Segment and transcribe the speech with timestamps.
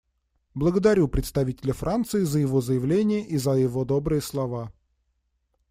[0.55, 4.73] Благодарю представителя Франции за его заявление и за его добрые слова.